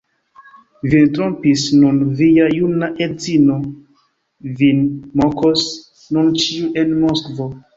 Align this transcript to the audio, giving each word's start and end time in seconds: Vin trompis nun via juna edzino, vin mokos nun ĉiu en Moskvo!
Vin 0.93 1.03
trompis 1.17 1.65
nun 1.81 1.99
via 2.21 2.47
juna 2.59 2.89
edzino, 3.07 3.59
vin 4.63 4.83
mokos 5.23 5.69
nun 6.17 6.33
ĉiu 6.47 6.73
en 6.85 6.99
Moskvo! 7.05 7.49